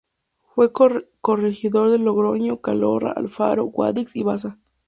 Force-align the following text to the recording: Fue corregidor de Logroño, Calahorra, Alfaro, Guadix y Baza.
Fue 0.55 0.71
corregidor 0.73 1.91
de 1.91 1.99
Logroño, 1.99 2.59
Calahorra, 2.59 3.11
Alfaro, 3.11 3.65
Guadix 3.65 4.15
y 4.15 4.23
Baza. 4.23 4.57